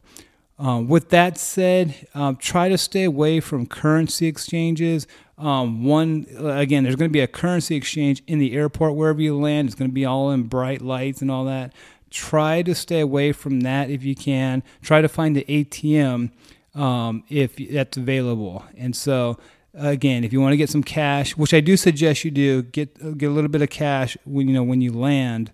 Um, 0.57 0.87
with 0.87 1.09
that 1.09 1.37
said, 1.37 2.07
um, 2.15 2.37
try 2.37 2.69
to 2.69 2.77
stay 2.77 3.03
away 3.03 3.41
from 3.41 3.65
currency 3.65 4.27
exchanges. 4.27 5.05
Um, 5.37 5.83
one 5.83 6.27
again, 6.39 6.83
there's 6.83 6.95
going 6.95 7.09
to 7.09 7.13
be 7.13 7.19
a 7.19 7.27
currency 7.27 7.75
exchange 7.75 8.23
in 8.25 8.39
the 8.39 8.55
airport 8.55 8.95
wherever 8.95 9.21
you 9.21 9.37
land. 9.37 9.67
It's 9.67 9.75
going 9.75 9.89
to 9.89 9.93
be 9.93 10.05
all 10.05 10.31
in 10.31 10.43
bright 10.43 10.81
lights 10.81 11.21
and 11.21 11.29
all 11.29 11.43
that. 11.43 11.73
Try 12.15 12.61
to 12.61 12.73
stay 12.73 13.01
away 13.01 13.33
from 13.33 13.59
that 13.61 13.89
if 13.89 14.01
you 14.05 14.15
can. 14.15 14.63
Try 14.81 15.01
to 15.01 15.09
find 15.09 15.35
the 15.35 15.43
ATM 15.49 16.31
um, 16.73 17.25
if 17.27 17.57
that's 17.57 17.97
available. 17.97 18.63
And 18.77 18.95
so, 18.95 19.37
again, 19.73 20.23
if 20.23 20.31
you 20.31 20.39
want 20.39 20.53
to 20.53 20.57
get 20.57 20.69
some 20.69 20.81
cash, 20.81 21.35
which 21.35 21.53
I 21.53 21.59
do 21.59 21.75
suggest 21.75 22.23
you 22.23 22.31
do, 22.31 22.63
get 22.63 23.17
get 23.17 23.29
a 23.29 23.33
little 23.33 23.49
bit 23.49 23.61
of 23.61 23.69
cash 23.69 24.15
when 24.23 24.47
you 24.47 24.53
know 24.53 24.63
when 24.63 24.79
you 24.79 24.93
land 24.93 25.51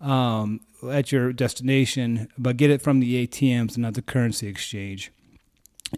um, 0.00 0.60
at 0.90 1.12
your 1.12 1.30
destination, 1.34 2.28
but 2.38 2.56
get 2.56 2.70
it 2.70 2.80
from 2.80 3.00
the 3.00 3.26
ATMs 3.26 3.74
and 3.74 3.82
not 3.82 3.92
the 3.92 4.00
currency 4.00 4.46
exchange. 4.46 5.12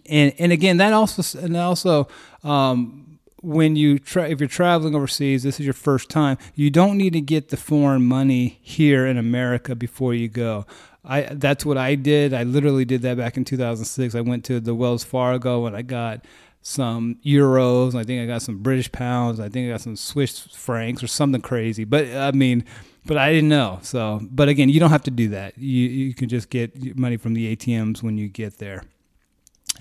And 0.07 0.33
and 0.37 0.51
again, 0.51 0.75
that 0.75 0.91
also 0.91 1.39
and 1.39 1.55
also 1.55 2.09
um, 2.43 3.10
when 3.41 3.75
you 3.75 3.97
try 3.99 4.27
if 4.27 4.39
you're 4.39 4.47
traveling 4.47 4.95
overseas 4.95 5.43
this 5.43 5.59
is 5.59 5.65
your 5.65 5.73
first 5.73 6.09
time 6.09 6.37
you 6.55 6.69
don't 6.69 6.97
need 6.97 7.13
to 7.13 7.21
get 7.21 7.49
the 7.49 7.57
foreign 7.57 8.05
money 8.05 8.59
here 8.61 9.05
in 9.05 9.17
america 9.17 9.75
before 9.75 10.13
you 10.13 10.27
go. 10.27 10.65
I 11.03 11.21
that's 11.31 11.65
what 11.65 11.77
i 11.77 11.95
did. 11.95 12.33
I 12.33 12.43
literally 12.43 12.85
did 12.85 13.01
that 13.01 13.17
back 13.17 13.37
in 13.37 13.45
2006 13.45 14.13
i 14.13 14.21
went 14.21 14.45
to 14.45 14.59
the 14.59 14.75
wells 14.75 15.03
fargo 15.03 15.65
and 15.65 15.75
i 15.75 15.81
got 15.81 16.25
some 16.61 17.17
euros 17.25 17.95
i 17.95 18.03
think 18.03 18.21
i 18.21 18.27
got 18.27 18.43
some 18.43 18.59
british 18.59 18.91
pounds 18.91 19.39
i 19.39 19.49
think 19.49 19.67
i 19.67 19.71
got 19.71 19.81
some 19.81 19.95
swiss 19.95 20.41
francs 20.55 21.01
or 21.01 21.07
something 21.07 21.41
crazy 21.41 21.83
but 21.83 22.05
i 22.15 22.29
mean 22.31 22.63
but 23.07 23.17
i 23.17 23.33
didn't 23.33 23.49
know 23.49 23.79
so 23.81 24.19
but 24.29 24.47
again 24.47 24.69
you 24.69 24.79
don't 24.79 24.91
have 24.91 25.01
to 25.03 25.11
do 25.11 25.29
that. 25.29 25.57
You 25.57 25.87
you 25.89 26.13
can 26.13 26.29
just 26.29 26.49
get 26.49 26.95
money 26.97 27.17
from 27.17 27.33
the 27.33 27.55
atms 27.55 28.03
when 28.03 28.17
you 28.17 28.27
get 28.27 28.59
there 28.59 28.83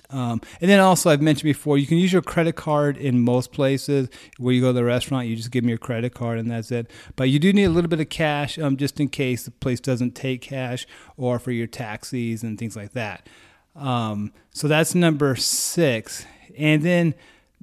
Um, 0.09 0.41
and 0.61 0.71
then 0.71 0.81
also, 0.81 1.11
I've 1.11 1.21
mentioned 1.21 1.45
before, 1.45 1.79
you 1.79 1.87
can 1.87 1.99
use 1.99 2.13
your 2.13 2.23
credit 2.23 2.57
card 2.57 2.97
in 2.97 3.21
most 3.21 3.53
places. 3.53 4.09
Where 4.39 4.55
you 4.55 4.61
go 4.61 4.69
to 4.69 4.73
the 4.73 4.85
restaurant, 4.85 5.29
you 5.29 5.37
just 5.37 5.51
give 5.51 5.63
them 5.63 5.69
your 5.69 5.79
credit 5.79 6.15
card 6.15 6.39
and 6.39 6.51
that's 6.51 6.71
it. 6.71 6.91
But 7.17 7.29
you 7.31 7.39
do 7.39 7.53
need 7.53 7.65
a 7.65 7.71
little 7.71 7.91
bit 7.91 8.01
of 8.01 8.09
cash 8.09 8.59
um, 8.59 8.77
just 8.77 8.99
in 9.01 9.09
case 9.09 9.45
the 9.45 9.51
place 9.51 9.81
doesn't 9.81 10.15
take 10.15 10.41
cash 10.41 10.87
or 11.17 11.39
for 11.39 11.53
your 11.53 11.67
taxis 11.67 12.43
and 12.43 12.59
things 12.59 12.77
like 12.77 12.93
that. 12.93 13.29
Um, 13.77 14.33
so 14.53 14.69
that's 14.69 14.95
number 14.95 15.37
six. 15.37 16.27
And 16.59 16.83
then 16.83 17.15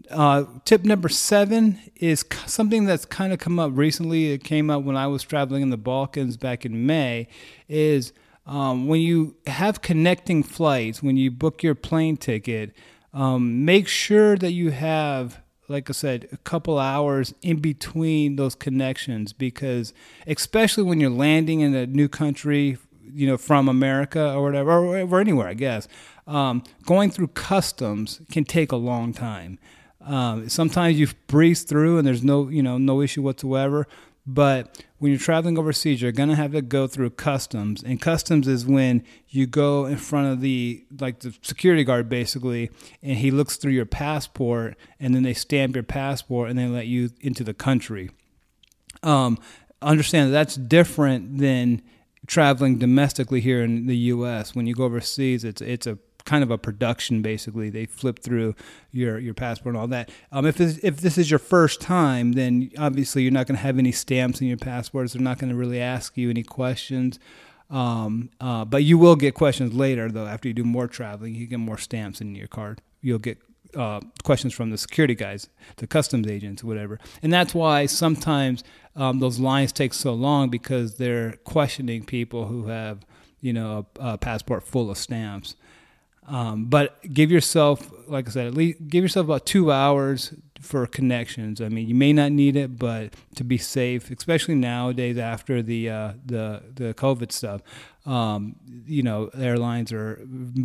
uh, 0.09 0.45
tip 0.63 0.83
number 0.83 1.09
seven 1.09 1.79
is 1.95 2.23
something 2.45 2.85
that's 2.85 3.05
kind 3.05 3.33
of 3.33 3.39
come 3.39 3.59
up 3.59 3.71
recently. 3.73 4.31
It 4.31 4.43
came 4.43 4.69
up 4.69 4.83
when 4.83 4.95
I 4.95 5.07
was 5.07 5.23
traveling 5.23 5.63
in 5.63 5.69
the 5.69 5.77
Balkans 5.77 6.37
back 6.37 6.65
in 6.65 6.85
May. 6.85 7.27
Is 7.67 8.13
um, 8.47 8.87
when 8.87 9.01
you 9.01 9.35
have 9.45 9.81
connecting 9.81 10.41
flights, 10.41 11.03
when 11.03 11.17
you 11.17 11.29
book 11.29 11.61
your 11.61 11.75
plane 11.75 12.15
ticket, 12.15 12.73
um, 13.13 13.65
make 13.65 13.89
sure 13.89 14.37
that 14.37 14.53
you 14.53 14.71
have, 14.71 15.41
like 15.67 15.89
I 15.89 15.93
said, 15.93 16.29
a 16.31 16.37
couple 16.37 16.79
hours 16.79 17.33
in 17.41 17.57
between 17.57 18.37
those 18.37 18.55
connections 18.55 19.33
because, 19.33 19.93
especially 20.25 20.83
when 20.83 21.01
you're 21.01 21.09
landing 21.09 21.59
in 21.59 21.75
a 21.75 21.85
new 21.85 22.07
country, 22.07 22.77
you 23.03 23.27
know, 23.27 23.37
from 23.37 23.67
America 23.67 24.33
or 24.33 24.43
whatever, 24.43 24.71
or, 24.71 24.99
or 24.99 25.19
anywhere, 25.19 25.47
I 25.47 25.53
guess, 25.53 25.89
um, 26.25 26.63
going 26.85 27.11
through 27.11 27.27
customs 27.29 28.21
can 28.31 28.45
take 28.45 28.71
a 28.71 28.77
long 28.77 29.13
time. 29.13 29.59
Um, 29.99 30.47
sometimes 30.47 30.97
you 30.97 31.07
breeze 31.27 31.63
through 31.63 31.97
and 31.97 32.07
there's 32.07 32.23
no, 32.23 32.47
you 32.47 32.63
know, 32.63 32.77
no 32.77 33.01
issue 33.01 33.21
whatsoever. 33.21 33.87
But 34.29 34.85
when 34.97 35.11
you're 35.11 35.19
traveling 35.19 35.57
overseas, 35.57 36.01
you're 36.01 36.11
gonna 36.11 36.35
have 36.35 36.51
to 36.51 36.61
go 36.61 36.85
through 36.85 37.11
customs, 37.11 37.81
and 37.81 38.01
customs 38.01 38.45
is 38.45 38.65
when 38.65 39.05
you 39.29 39.47
go 39.47 39.85
in 39.85 39.95
front 39.95 40.33
of 40.33 40.41
the 40.41 40.85
like 40.99 41.21
the 41.21 41.33
security 41.41 41.85
guard 41.85 42.09
basically, 42.09 42.69
and 43.01 43.17
he 43.17 43.31
looks 43.31 43.55
through 43.55 43.71
your 43.71 43.85
passport, 43.85 44.75
and 44.99 45.15
then 45.15 45.23
they 45.23 45.33
stamp 45.33 45.75
your 45.75 45.83
passport, 45.83 46.49
and 46.49 46.59
they 46.59 46.67
let 46.67 46.87
you 46.87 47.09
into 47.21 47.45
the 47.45 47.53
country. 47.53 48.11
Um, 49.01 49.37
understand 49.81 50.29
that 50.29 50.33
that's 50.33 50.55
different 50.55 51.37
than 51.37 51.81
traveling 52.25 52.77
domestically 52.79 53.39
here 53.39 53.63
in 53.63 53.87
the 53.87 53.97
U.S. 53.97 54.53
When 54.53 54.67
you 54.67 54.75
go 54.75 54.83
overseas, 54.83 55.45
it's 55.45 55.61
it's 55.61 55.87
a 55.87 55.97
kind 56.27 56.43
of 56.43 56.51
a 56.51 56.57
production 56.57 57.23
basically. 57.23 57.71
They 57.71 57.87
flip 57.87 58.19
through 58.19 58.53
your 58.91 59.17
your 59.17 59.33
passport 59.33 59.73
and 59.73 59.81
all 59.81 59.87
that. 59.87 60.11
Um, 60.31 60.45
if 60.45 60.57
this, 60.57 60.79
if 60.83 60.97
this 60.97 61.17
is 61.17 61.31
your 61.31 61.39
first 61.39 61.81
time, 61.81 62.33
then 62.33 62.69
obviously 62.77 63.23
you're 63.23 63.31
not 63.31 63.47
going 63.47 63.55
to 63.55 63.63
have 63.63 63.79
any 63.79 63.91
stamps 63.91 64.41
in 64.41 64.47
your 64.47 64.57
passports. 64.57 65.13
They're 65.13 65.21
not 65.21 65.39
going 65.39 65.49
to 65.49 65.57
really 65.57 65.81
ask 65.81 66.15
you 66.17 66.29
any 66.29 66.43
questions. 66.43 67.17
Um, 67.69 68.29
uh, 68.39 68.63
but 68.65 68.83
you 68.83 68.97
will 68.97 69.15
get 69.15 69.33
questions 69.33 69.73
later 69.73 70.11
though. 70.11 70.27
After 70.27 70.47
you 70.47 70.53
do 70.53 70.63
more 70.63 70.87
traveling, 70.87 71.33
you 71.33 71.47
get 71.47 71.59
more 71.59 71.77
stamps 71.77 72.21
in 72.21 72.35
your 72.35 72.47
card. 72.47 72.81
You'll 73.01 73.19
get 73.19 73.39
uh, 73.75 74.01
questions 74.23 74.53
from 74.53 74.69
the 74.69 74.77
security 74.77 75.15
guys, 75.15 75.49
the 75.77 75.87
customs 75.87 76.27
agents, 76.27 76.63
whatever. 76.63 76.99
And 77.21 77.31
that's 77.33 77.53
why 77.53 77.85
sometimes 77.85 78.63
um, 78.95 79.19
those 79.19 79.39
lines 79.39 79.71
take 79.71 79.93
so 79.93 80.13
long 80.13 80.49
because 80.49 80.95
they're 80.95 81.33
questioning 81.43 82.03
people 82.05 82.45
who 82.45 82.67
have, 82.67 83.05
you 83.41 83.53
know, 83.53 83.85
a, 83.99 84.13
a 84.13 84.17
passport 84.17 84.63
full 84.63 84.89
of 84.89 84.97
stamps. 84.97 85.55
Um, 86.27 86.65
but 86.65 87.01
give 87.13 87.31
yourself, 87.31 87.89
like 88.07 88.27
I 88.27 88.31
said, 88.31 88.47
at 88.47 88.53
least 88.53 88.87
give 88.87 89.03
yourself 89.03 89.25
about 89.25 89.45
two 89.45 89.71
hours 89.71 90.33
for 90.61 90.85
connections. 90.85 91.61
I 91.61 91.69
mean, 91.69 91.87
you 91.87 91.95
may 91.95 92.11
not 92.11 92.31
need 92.31 92.55
it, 92.55 92.77
but 92.77 93.13
to 93.35 93.43
be 93.43 93.57
safe, 93.57 94.11
especially 94.11 94.55
nowadays 94.55 95.17
after 95.17 95.61
the 95.61 95.89
uh, 95.89 96.13
the 96.25 96.63
the 96.75 96.93
COVID 96.95 97.31
stuff, 97.31 97.61
um, 98.05 98.55
you 98.85 99.03
know, 99.03 99.29
airlines 99.37 99.93
are 99.93 100.15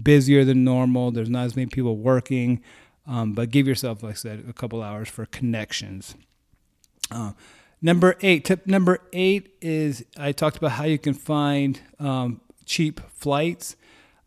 busier 0.02 0.44
than 0.44 0.64
normal. 0.64 1.12
There's 1.12 1.30
not 1.30 1.44
as 1.44 1.56
many 1.56 1.66
people 1.66 1.96
working, 1.96 2.60
um, 3.06 3.32
but 3.32 3.50
give 3.50 3.68
yourself, 3.68 4.02
like 4.02 4.12
I 4.12 4.16
said, 4.16 4.44
a 4.48 4.52
couple 4.52 4.82
hours 4.82 5.08
for 5.08 5.26
connections. 5.26 6.16
Uh, 7.10 7.32
number 7.80 8.16
eight, 8.22 8.44
tip 8.44 8.66
number 8.66 8.98
eight 9.12 9.54
is 9.60 10.04
I 10.16 10.32
talked 10.32 10.56
about 10.56 10.72
how 10.72 10.84
you 10.84 10.98
can 10.98 11.14
find 11.14 11.80
um, 12.00 12.40
cheap 12.64 13.00
flights. 13.10 13.76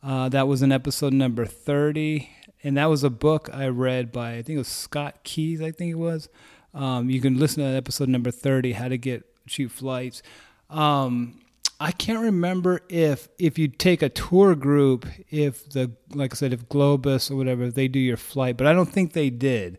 Uh, 0.06 0.30
that 0.30 0.48
was 0.48 0.62
in 0.62 0.72
episode 0.72 1.14
number 1.14 1.46
30. 1.46 2.30
And 2.64 2.78
that 2.78 2.86
was 2.86 3.04
a 3.04 3.10
book 3.10 3.50
I 3.52 3.68
read 3.68 4.12
by, 4.12 4.34
I 4.34 4.42
think 4.44 4.56
it 4.56 4.60
was 4.60 4.68
Scott 4.68 5.24
Keyes, 5.24 5.62
I 5.62 5.72
think 5.72 5.92
it 5.92 5.96
was. 5.96 6.30
Um, 6.74 7.10
you 7.10 7.22
can 7.22 7.40
listen 7.40 7.64
to 7.64 7.70
that 7.70 7.76
episode 7.76 8.10
number 8.10 8.30
30, 8.32 8.74
How 8.74 8.88
to 8.88 8.98
Get 8.98 9.26
Cheap 9.48 9.72
Flights. 9.72 10.22
Um, 10.70 11.42
I 11.80 11.92
can't 11.92 12.20
remember 12.20 12.82
if 12.88 13.28
if 13.38 13.60
you 13.60 13.68
take 13.68 14.02
a 14.02 14.08
tour 14.10 14.56
group, 14.56 15.06
if 15.30 15.70
the 15.70 15.92
like 16.14 16.34
I 16.34 16.36
said, 16.36 16.54
if 16.54 16.68
Globus 16.70 17.30
or 17.30 17.36
whatever, 17.36 17.70
they 17.70 17.88
do 17.88 18.00
your 18.00 18.18
flight, 18.18 18.56
but 18.56 18.66
I 18.66 18.74
don't 18.74 18.90
think 18.90 19.14
they 19.14 19.30
did. 19.30 19.78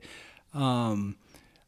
Um, 0.53 1.17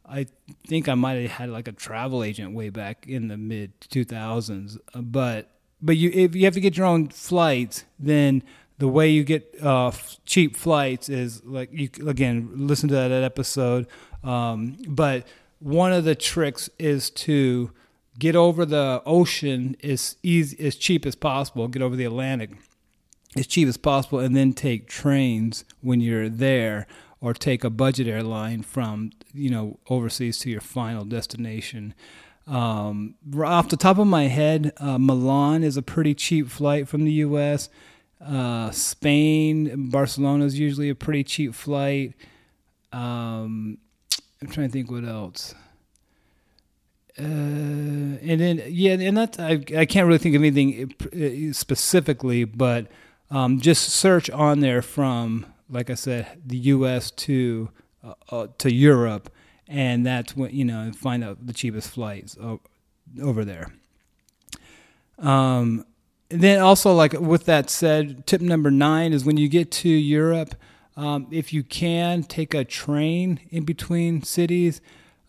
I 0.07 0.27
think 0.67 0.89
I 0.89 0.95
might 0.95 1.15
have 1.15 1.31
had 1.31 1.51
like 1.51 1.67
a 1.67 1.73
travel 1.73 2.23
agent 2.23 2.55
way 2.55 2.69
back 2.69 3.07
in 3.07 3.29
the 3.29 3.37
mid 3.39 3.81
2000s, 3.81 4.79
but 4.95 5.51
but 5.81 5.97
you 5.97 6.11
if 6.13 6.35
you 6.35 6.45
have 6.45 6.55
to 6.55 6.61
get 6.61 6.77
your 6.77 6.87
own 6.87 7.09
flights, 7.09 7.85
then 7.99 8.43
the 8.79 8.89
way 8.89 9.09
you 9.09 9.25
get 9.25 9.55
uh, 9.63 9.91
cheap 10.25 10.57
flights 10.57 11.09
is 11.09 11.45
like 11.45 11.71
you 11.73 11.91
again 12.07 12.51
listen 12.55 12.89
to 12.89 12.95
that 12.95 13.11
episode. 13.11 13.87
Um, 14.23 14.77
but 14.87 15.27
one 15.61 15.93
of 15.93 16.05
the 16.05 16.15
tricks 16.15 16.71
is 16.79 17.11
to 17.11 17.73
get 18.19 18.37
over 18.37 18.65
the 18.65 19.03
ocean 19.07 19.77
as 19.83 20.17
easy 20.23 20.65
as 20.65 20.77
cheap 20.77 21.07
as 21.07 21.15
possible. 21.15 21.69
Get 21.69 21.83
over 21.83 21.97
the 21.97 22.05
Atlantic 22.05 22.51
as 23.37 23.47
cheap 23.47 23.69
as 23.69 23.77
possible, 23.77 24.19
and 24.19 24.35
then 24.35 24.53
take 24.53 24.89
trains 24.89 25.65
when 25.81 26.01
you're 26.01 26.29
there, 26.29 26.87
or 27.21 27.35
take 27.35 27.65
a 27.65 27.71
budget 27.71 28.07
airline 28.07 28.63
from 28.63 29.11
you 29.35 29.51
know 29.51 29.79
overseas 29.89 30.39
to 30.41 30.51
your 30.51 30.61
final 30.61 31.05
destination. 31.05 31.95
Um, 32.49 33.15
off 33.45 33.69
the 33.69 33.77
top 33.77 33.99
of 33.99 34.07
my 34.07 34.25
head, 34.25 34.73
uh, 34.79 34.99
Milan 34.99 35.63
is 35.63 35.77
a 35.77 35.83
pretty 35.83 36.15
cheap 36.15 36.49
flight 36.49 36.89
from 36.89 37.05
the 37.05 37.13
U.S. 37.13 37.69
Uh, 38.21 38.71
Spain, 38.71 39.91
Barcelona 39.91 40.45
is 40.45 40.59
usually 40.59 40.89
a 40.89 40.95
pretty 40.95 41.25
cheap 41.25 41.55
flight. 41.55 42.15
Um, 42.93 43.79
I'm 44.41 44.49
trying 44.49 44.69
to 44.69 44.73
think 44.73 44.91
what 44.91 45.05
else. 45.05 45.55
Uh, 47.19 47.23
and 47.23 48.41
then 48.41 48.63
yeah, 48.69 48.93
and 48.93 49.19
I 49.19 49.65
I 49.77 49.85
can't 49.85 50.07
really 50.07 50.19
think 50.19 50.37
of 50.37 50.43
anything 50.43 50.95
uh, 51.13 51.53
specifically, 51.53 52.45
but 52.45 52.87
um, 53.31 53.61
just 53.61 53.91
search 53.91 54.31
on 54.31 54.61
there 54.61 54.83
from 54.83 55.45
like 55.69 55.91
I 55.91 55.95
said, 55.95 56.29
the 56.47 56.57
U.S. 56.59 57.11
to 57.11 57.71
uh, 58.05 58.15
uh, 58.31 58.47
to 58.59 58.73
Europe 58.73 59.31
and 59.69 60.05
that's 60.05 60.37
when 60.37 60.55
you 60.55 60.65
know 60.65 60.91
find 60.93 61.23
out 61.23 61.47
the 61.47 61.53
cheapest 61.53 61.91
flights 61.91 62.37
over 63.23 63.45
there. 63.45 63.73
Um, 65.19 65.85
then 66.31 66.61
also 66.61 66.95
like 66.95 67.13
with 67.13 67.47
that 67.47 67.71
said, 67.71 68.27
tip 68.27 68.41
number 68.41 68.71
nine 68.71 69.13
is 69.13 69.25
when 69.25 69.37
you 69.37 69.49
get 69.49 69.71
to 69.73 69.89
Europe, 69.89 70.55
um, 70.97 71.27
if 71.31 71.53
you 71.53 71.63
can 71.63 72.23
take 72.23 72.55
a 72.55 72.65
train 72.65 73.41
in 73.51 73.65
between 73.65 74.23
cities. 74.23 74.81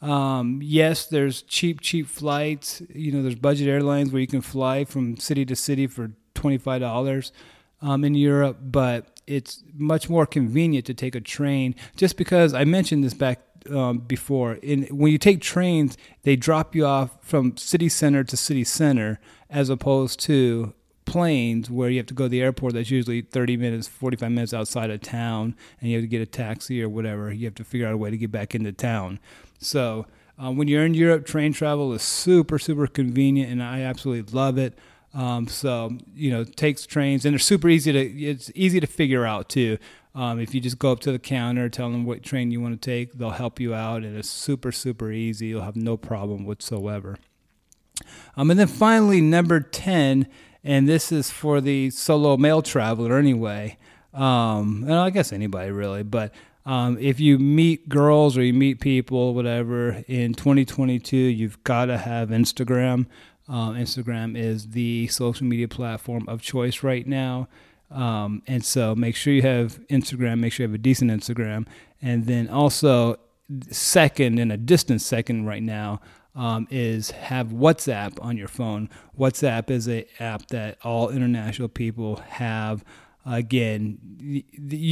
Um, 0.02 0.62
yes, 0.64 1.06
there's 1.06 1.42
cheap, 1.42 1.82
cheap 1.82 2.08
flights. 2.08 2.82
You 2.94 3.12
know, 3.12 3.22
there's 3.22 3.36
budget 3.36 3.68
airlines 3.68 4.12
where 4.12 4.22
you 4.22 4.28
can 4.28 4.42
fly 4.42 4.86
from 4.86 5.18
city 5.18 5.46
to 5.46 5.56
city 5.56 5.88
for 5.88 6.12
twenty 6.34 6.58
five 6.58 6.80
dollars 6.80 7.34
um, 7.82 8.04
in 8.06 8.16
Europe, 8.16 8.58
but 8.62 9.20
it's 9.28 9.64
much 9.76 10.10
more 10.10 10.26
convenient 10.26 10.86
to 10.86 10.94
take 10.94 11.16
a 11.16 11.22
train. 11.22 11.76
Just 11.96 12.18
because 12.18 12.54
I 12.54 12.64
mentioned 12.64 13.04
this 13.04 13.14
back 13.14 13.42
um, 13.70 14.00
before. 14.00 14.54
In 14.56 14.84
when 14.86 15.12
you 15.12 15.18
take 15.18 15.42
trains, 15.42 15.98
they 16.24 16.36
drop 16.36 16.76
you 16.76 16.86
off 16.86 17.18
from 17.22 17.58
city 17.58 17.90
center 17.90 18.24
to 18.24 18.38
city 18.38 18.64
center, 18.64 19.20
as 19.50 19.70
opposed 19.70 20.20
to 20.22 20.74
planes 21.06 21.70
where 21.70 21.90
you 21.90 21.98
have 21.98 22.06
to 22.06 22.14
go 22.14 22.26
to 22.26 22.30
the 22.30 22.42
airport. 22.42 22.74
That's 22.74 22.92
usually 22.92 23.22
thirty 23.22 23.58
minutes, 23.58 23.88
forty 23.88 24.18
five 24.18 24.32
minutes 24.32 24.54
outside 24.54 24.90
of 24.90 25.02
town, 25.02 25.56
and 25.80 25.90
you 25.90 25.98
have 25.98 26.04
to 26.04 26.08
get 26.08 26.22
a 26.22 26.26
taxi 26.26 26.82
or 26.84 26.90
whatever. 26.90 27.32
You 27.32 27.46
have 27.46 27.56
to 27.56 27.64
figure 27.64 27.88
out 27.88 27.94
a 27.94 27.98
way 27.98 28.12
to 28.12 28.18
get 28.18 28.32
back 28.32 28.56
into 28.56 28.72
town. 28.72 29.20
So. 29.60 30.06
Um, 30.42 30.56
when 30.56 30.70
you're 30.70 30.86
in 30.86 30.94
Europe, 30.94 31.26
train 31.26 31.52
travel 31.52 31.92
is 31.92 32.02
super, 32.02 32.58
super 32.58 32.88
convenient, 32.88 33.52
and 33.52 33.62
I 33.62 33.82
absolutely 33.82 34.32
love 34.32 34.58
it. 34.58 34.74
Um, 35.14 35.50
so 35.50 35.98
you 36.16 36.32
know, 36.32 36.44
takes 36.44 36.86
trains, 36.86 37.26
and 37.26 37.34
they're 37.34 37.40
super 37.40 37.68
easy 37.68 37.92
to. 37.92 38.00
It's 38.00 38.50
easy 38.56 38.80
to 38.80 38.88
figure 38.88 39.26
out 39.26 39.50
too. 39.50 39.78
Um, 40.16 40.40
if 40.40 40.56
you 40.56 40.62
just 40.62 40.80
go 40.80 40.92
up 40.92 41.00
to 41.02 41.12
the 41.12 41.20
counter, 41.20 41.70
tell 41.70 41.92
them 41.92 42.06
what 42.06 42.24
train 42.24 42.52
you 42.52 42.60
want 42.62 42.82
to 42.82 42.90
take, 42.90 43.14
they'll 43.14 43.30
help 43.30 43.60
you 43.60 43.74
out, 43.74 44.04
and 44.04 44.18
it's 44.18 44.30
super, 44.30 44.72
super 44.72 45.12
easy. 45.12 45.48
You'll 45.48 45.62
have 45.62 45.76
no 45.76 45.98
problem 45.98 46.46
whatsoever. 46.46 47.18
Um, 48.36 48.50
and 48.50 48.60
then 48.60 48.68
finally, 48.68 49.22
number 49.22 49.60
10, 49.60 50.28
and 50.64 50.90
this 50.90 51.12
is 51.12 51.30
for 51.30 51.62
the 51.62 51.90
solo 51.92 52.38
male 52.38 52.62
traveler 52.62 53.18
anyway. 53.18 53.78
Um, 54.14 54.84
and 54.84 54.96
I 54.96 55.12
guess 55.12 55.32
anybody 55.32 55.72
really, 55.72 56.04
but 56.04 56.34
um, 56.66 56.98
if 57.00 57.20
you 57.20 57.40
meet 57.40 57.90
girls 57.90 58.38
or 58.38 58.44
you 58.44 58.54
meet 58.54 58.80
people, 58.80 59.34
whatever, 59.34 60.04
in 60.08 60.34
2022, 60.34 61.16
you've 61.16 61.64
got 61.64 61.86
to 61.86 61.98
have 61.98 62.30
Instagram. 62.30 63.06
Um, 63.48 63.76
Instagram 63.76 64.38
is 64.38 64.70
the 64.70 65.08
social 65.08 65.48
media 65.48 65.68
platform 65.68 66.28
of 66.28 66.42
choice 66.42 66.84
right 66.84 67.08
now. 67.08 67.48
Um, 67.92 68.44
and 68.48 68.64
so 68.64 68.96
make 68.96 69.16
sure 69.16 69.34
you 69.34 69.42
have 69.42 69.80
Instagram, 69.88 70.40
make 70.40 70.54
sure 70.54 70.66
you 70.66 70.70
have 70.70 70.76
a 70.76 70.78
decent 70.78 71.12
Instagram. 71.12 71.68
And 72.02 72.26
then 72.26 72.48
also, 72.50 73.18
second, 73.72 74.40
in 74.40 74.52
a 74.52 74.58
distant 74.58 75.02
second 75.02 75.46
right 75.46 75.64
now, 75.64 76.02
um, 76.36 76.68
is 76.70 77.12
have 77.12 77.48
WhatsApp 77.48 78.24
on 78.24 78.38
your 78.38 78.48
phone. 78.48 78.90
WhatsApp 79.18 79.70
is 79.70 79.88
an 79.88 80.06
app 80.20 80.48
that 80.48 80.78
all 80.84 81.10
international 81.10 81.68
people 81.68 82.18
have. 82.18 82.84
Again, 83.26 84.44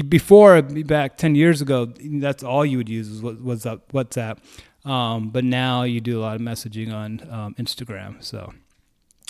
before 0.09 0.61
back 0.61 1.17
ten 1.17 1.33
years 1.33 1.61
ago, 1.61 1.93
that's 2.19 2.43
all 2.43 2.65
you 2.65 2.77
would 2.77 2.89
use 2.89 3.21
was, 3.21 3.63
WhatsApp. 3.63 4.37
Um, 4.83 5.29
but 5.29 5.43
now 5.43 5.83
you 5.83 6.01
do 6.01 6.19
a 6.19 6.21
lot 6.21 6.35
of 6.35 6.41
messaging 6.41 6.93
on 6.93 7.25
um, 7.31 7.55
Instagram. 7.55 8.21
So 8.23 8.53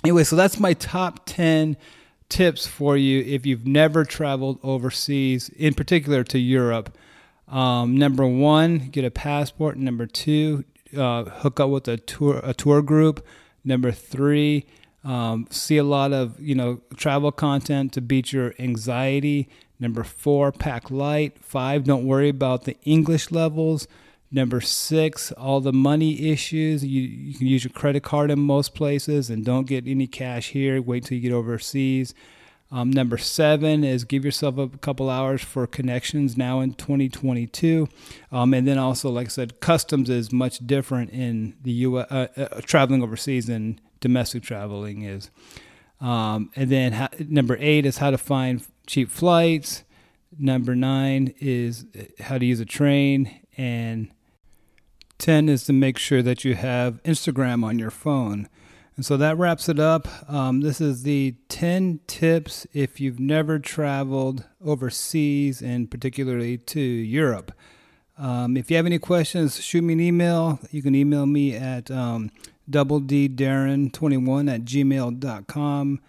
anyway, 0.03 0.23
so 0.23 0.35
that's 0.35 0.59
my 0.59 0.73
top 0.73 1.21
ten 1.25 1.77
tips 2.29 2.67
for 2.67 2.97
you 2.97 3.21
if 3.21 3.45
you've 3.45 3.65
never 3.65 4.03
traveled 4.03 4.59
overseas, 4.63 5.49
in 5.49 5.73
particular 5.73 6.23
to 6.25 6.39
Europe. 6.39 6.97
Um, 7.47 7.97
number 7.97 8.25
one, 8.27 8.89
get 8.91 9.05
a 9.05 9.11
passport. 9.11 9.77
Number 9.77 10.05
two, 10.05 10.65
uh, 10.97 11.23
hook 11.25 11.59
up 11.59 11.69
with 11.69 11.87
a 11.87 11.97
tour 11.97 12.41
a 12.43 12.53
tour 12.53 12.81
group. 12.81 13.25
Number 13.63 13.91
three, 13.91 14.65
um, 15.03 15.47
see 15.49 15.77
a 15.77 15.83
lot 15.83 16.11
of 16.13 16.39
you 16.39 16.55
know 16.55 16.81
travel 16.95 17.31
content 17.31 17.93
to 17.93 18.01
beat 18.01 18.33
your 18.33 18.53
anxiety. 18.59 19.49
Number 19.79 20.03
four, 20.03 20.51
pack 20.51 20.89
light. 20.89 21.37
Five, 21.43 21.83
don't 21.85 22.05
worry 22.05 22.29
about 22.29 22.63
the 22.63 22.75
English 22.83 23.31
levels. 23.31 23.87
Number 24.29 24.59
six, 24.59 25.31
all 25.31 25.61
the 25.61 25.71
money 25.71 26.31
issues. 26.31 26.83
You, 26.83 27.01
you 27.01 27.33
can 27.33 27.47
use 27.47 27.63
your 27.63 27.71
credit 27.71 28.03
card 28.03 28.29
in 28.29 28.39
most 28.39 28.75
places 28.75 29.29
and 29.29 29.45
don't 29.45 29.67
get 29.67 29.87
any 29.87 30.07
cash 30.07 30.49
here. 30.49 30.81
Wait 30.81 31.05
till 31.05 31.17
you 31.17 31.29
get 31.29 31.35
overseas. 31.35 32.13
Um, 32.69 32.91
number 32.91 33.17
seven 33.17 33.85
is 33.85 34.03
give 34.03 34.25
yourself 34.25 34.57
a 34.57 34.67
couple 34.67 35.09
hours 35.09 35.41
for 35.41 35.65
connections 35.65 36.35
now 36.35 36.59
in 36.59 36.73
2022. 36.73 37.87
Um, 38.31 38.53
and 38.53 38.67
then 38.67 38.77
also, 38.77 39.09
like 39.09 39.27
I 39.27 39.29
said, 39.29 39.61
customs 39.61 40.09
is 40.09 40.33
much 40.33 40.65
different 40.65 41.11
in 41.11 41.55
the 41.61 41.71
U.S. 41.71 42.07
Uh, 42.11 42.27
uh, 42.35 42.61
traveling 42.61 43.01
overseas 43.01 43.45
than 43.45 43.79
domestic 44.01 44.43
traveling 44.43 45.03
is. 45.03 45.29
Um, 46.01 46.51
and 46.55 46.69
then 46.69 47.07
number 47.29 47.55
eight 47.59 47.85
is 47.85 47.97
how 47.97 48.11
to 48.11 48.17
find 48.17 48.65
cheap 48.85 49.09
flights. 49.09 49.85
Number 50.37 50.75
nine 50.75 51.33
is 51.39 51.85
uh, 51.97 52.03
how 52.21 52.37
to 52.37 52.45
use 52.45 52.59
a 52.59 52.65
train. 52.65 53.39
And 53.55 54.09
10 55.17 55.49
is 55.49 55.63
to 55.65 55.73
make 55.73 55.97
sure 55.97 56.21
that 56.21 56.45
you 56.45 56.55
have 56.55 57.03
Instagram 57.03 57.63
on 57.63 57.79
your 57.79 57.91
phone. 57.91 58.47
And 58.95 59.05
so 59.05 59.17
that 59.17 59.37
wraps 59.37 59.69
it 59.69 59.79
up. 59.79 60.07
Um, 60.27 60.61
this 60.61 60.81
is 60.81 61.03
the 61.03 61.35
10 61.49 61.99
tips 62.07 62.65
if 62.73 62.99
you've 62.99 63.19
never 63.19 63.59
traveled 63.59 64.45
overseas 64.63 65.61
and 65.61 65.91
particularly 65.91 66.57
to 66.57 66.79
Europe. 66.79 67.51
Um, 68.17 68.57
if 68.57 68.71
you 68.71 68.77
have 68.77 68.87
any 68.87 68.97
questions, 68.97 69.63
shoot 69.63 69.83
me 69.83 69.93
an 69.93 69.99
email. 69.99 70.57
You 70.71 70.81
can 70.81 70.95
email 70.95 71.27
me 71.27 71.55
at 71.55 71.91
um, 71.91 72.31
doubleddarren21 72.69 74.53
at 74.53 74.61
gmail.com 74.61 75.99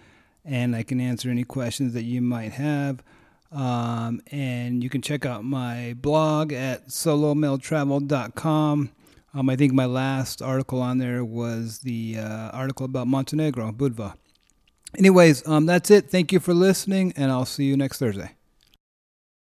and 0.47 0.75
I 0.75 0.83
can 0.83 1.01
answer 1.01 1.29
any 1.29 1.45
questions 1.45 1.93
that 1.93 2.05
you 2.05 2.23
might 2.23 2.53
have. 2.53 3.03
Um, 3.53 4.21
and 4.31 4.83
you 4.83 4.91
can 4.91 5.03
check 5.03 5.27
out 5.27 5.45
my 5.45 5.95
blog 6.01 6.55
at 6.55 6.89
solomaletravel.com. 6.89 8.91
Um, 9.39 9.49
I 9.49 9.55
think 9.55 9.73
my 9.73 9.85
last 9.85 10.43
article 10.43 10.83
on 10.83 10.99
there 10.99 11.25
was 11.25 11.79
the 11.79 12.17
uh, 12.19 12.51
article 12.51 12.85
about 12.85 13.07
Montenegro, 13.07 13.71
Budva. 13.71 14.15
Anyways, 14.99 15.47
um, 15.47 15.65
that's 15.65 15.93
it. 15.93 16.11
Thank 16.11 16.33
you 16.33 16.41
for 16.41 16.53
listening, 16.53 17.13
and 17.15 17.31
I'll 17.31 17.45
see 17.45 17.63
you 17.63 17.77
next 17.77 18.01
Thursday. 18.01 18.33